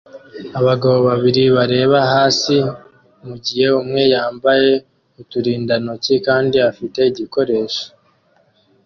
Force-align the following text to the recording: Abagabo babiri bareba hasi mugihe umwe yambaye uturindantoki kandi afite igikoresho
Abagabo 0.59 0.97
babiri 1.09 1.43
bareba 1.55 1.99
hasi 2.13 2.55
mugihe 3.25 3.67
umwe 3.81 4.01
yambaye 4.13 4.71
uturindantoki 5.21 6.15
kandi 6.27 6.55
afite 6.69 6.99
igikoresho 7.11 7.83